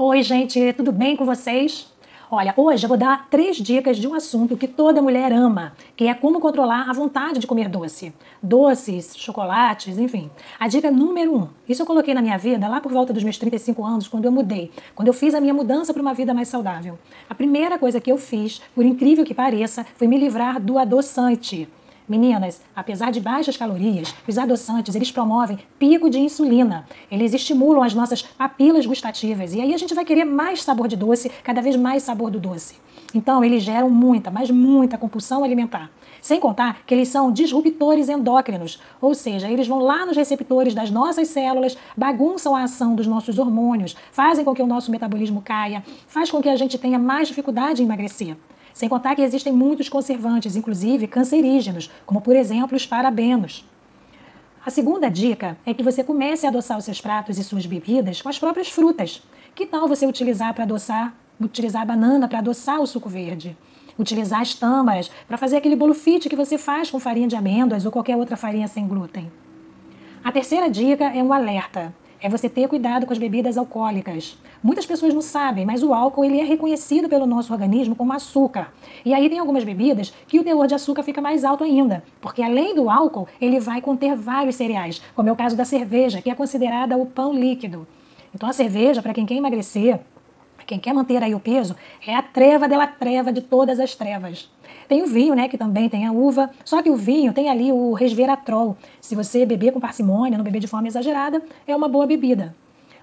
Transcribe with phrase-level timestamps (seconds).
[0.00, 1.92] Oi, gente, tudo bem com vocês?
[2.30, 6.06] Olha, hoje eu vou dar três dicas de um assunto que toda mulher ama, que
[6.06, 8.14] é como controlar a vontade de comer doce.
[8.40, 10.30] Doces, chocolates, enfim.
[10.56, 13.38] A dica número um, isso eu coloquei na minha vida lá por volta dos meus
[13.38, 16.46] 35 anos, quando eu mudei, quando eu fiz a minha mudança para uma vida mais
[16.46, 16.96] saudável.
[17.28, 21.68] A primeira coisa que eu fiz, por incrível que pareça, foi me livrar do adoçante.
[22.08, 26.86] Meninas, apesar de baixas calorias, os adoçantes eles promovem pico de insulina.
[27.10, 30.96] Eles estimulam as nossas papilas gustativas e aí a gente vai querer mais sabor de
[30.96, 32.76] doce, cada vez mais sabor do doce.
[33.14, 35.90] Então, eles geram muita, mas muita compulsão alimentar.
[36.22, 40.90] Sem contar que eles são disruptores endócrinos, ou seja, eles vão lá nos receptores das
[40.90, 45.84] nossas células, bagunçam a ação dos nossos hormônios, fazem com que o nosso metabolismo caia,
[46.06, 48.34] faz com que a gente tenha mais dificuldade em emagrecer.
[48.72, 53.64] Sem contar que existem muitos conservantes, inclusive cancerígenos, como por exemplo os parabenos.
[54.64, 58.20] A segunda dica é que você comece a adoçar os seus pratos e suas bebidas
[58.20, 59.22] com as próprias frutas.
[59.54, 63.56] Que tal você utilizar para adoçar, utilizar a banana para adoçar o suco verde?
[63.98, 67.86] Utilizar as tâmaras para fazer aquele bolo fit que você faz com farinha de amêndoas
[67.86, 69.32] ou qualquer outra farinha sem glúten.
[70.22, 74.36] A terceira dica é um alerta é você ter cuidado com as bebidas alcoólicas.
[74.62, 78.72] Muitas pessoas não sabem, mas o álcool ele é reconhecido pelo nosso organismo como açúcar.
[79.04, 82.42] E aí tem algumas bebidas que o teor de açúcar fica mais alto ainda, porque
[82.42, 86.30] além do álcool, ele vai conter vários cereais, como é o caso da cerveja, que
[86.30, 87.86] é considerada o pão líquido.
[88.34, 90.00] Então a cerveja, para quem quer emagrecer,
[90.68, 91.74] quem quer manter aí o peso,
[92.06, 94.50] é a treva dela treva de todas as trevas.
[94.86, 97.72] Tem o vinho, né, que também tem a uva, só que o vinho tem ali
[97.72, 98.76] o resveratrol.
[99.00, 102.54] Se você beber com parcimônia, não beber de forma exagerada, é uma boa bebida.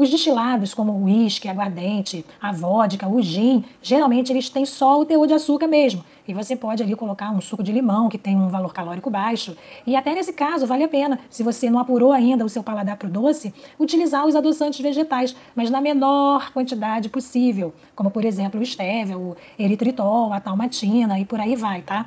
[0.00, 5.04] Os destilados, como o uísque, aguardente, a vodka, o gin, geralmente eles têm só o
[5.04, 6.02] teor de açúcar mesmo.
[6.26, 9.54] E você pode ali colocar um suco de limão, que tem um valor calórico baixo.
[9.86, 12.96] E até nesse caso, vale a pena, se você não apurou ainda o seu paladar
[12.96, 17.74] para o doce, utilizar os adoçantes vegetais, mas na menor quantidade possível.
[17.94, 22.06] Como, por exemplo, o stevia, o eritritol, a talmatina e por aí vai, tá?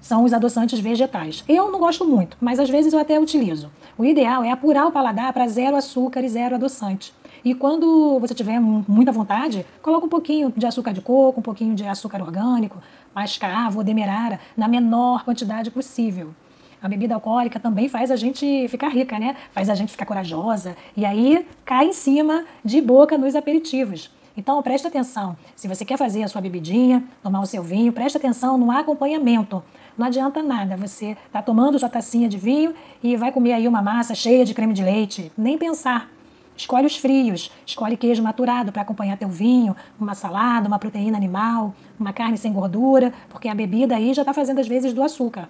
[0.00, 1.44] são os adoçantes vegetais.
[1.46, 3.70] Eu não gosto muito, mas às vezes eu até utilizo.
[3.98, 7.12] O ideal é apurar o paladar para zero açúcar e zero adoçante.
[7.48, 11.74] E quando você tiver muita vontade, coloca um pouquinho de açúcar de coco, um pouquinho
[11.74, 12.76] de açúcar orgânico,
[13.14, 16.34] mascavo ou demerara, na menor quantidade possível.
[16.82, 19.34] A bebida alcoólica também faz a gente ficar rica, né?
[19.50, 24.10] Faz a gente ficar corajosa e aí cai em cima de boca nos aperitivos.
[24.36, 25.34] Então, preste atenção.
[25.56, 29.64] Se você quer fazer a sua bebidinha, tomar o seu vinho, preste atenção no acompanhamento.
[29.96, 33.80] Não adianta nada você tá tomando sua tacinha de vinho e vai comer aí uma
[33.80, 35.32] massa cheia de creme de leite.
[35.34, 36.17] Nem pensar.
[36.58, 41.72] Escolhe os frios, escolhe queijo maturado para acompanhar teu vinho, uma salada, uma proteína animal,
[41.96, 45.48] uma carne sem gordura, porque a bebida aí já está fazendo às vezes do açúcar.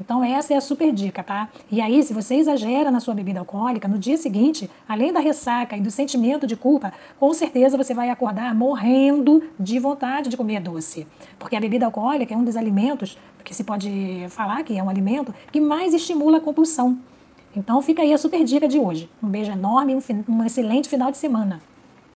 [0.00, 1.50] Então essa é a super dica, tá?
[1.70, 5.76] E aí, se você exagera na sua bebida alcoólica, no dia seguinte, além da ressaca
[5.76, 10.60] e do sentimento de culpa, com certeza você vai acordar morrendo de vontade de comer
[10.62, 11.06] doce.
[11.38, 14.88] Porque a bebida alcoólica é um dos alimentos, que se pode falar que é um
[14.88, 16.98] alimento, que mais estimula a compulsão.
[17.56, 19.10] Então fica aí a super dica de hoje.
[19.22, 21.60] Um beijo enorme e um, um excelente final de semana.